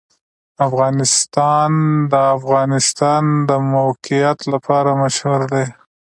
افغانستان 0.67 1.71
د 2.03 2.03
د 2.11 2.13
افغانستان 2.37 3.23
د 3.49 3.51
موقعیت 3.73 4.39
لپاره 4.53 4.89
مشهور 5.03 5.41
دی. 5.53 5.65